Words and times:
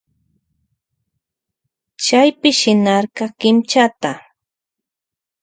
Chaypi 2.03 2.49
shinarka 2.59 3.25
kinchata. 3.39 4.11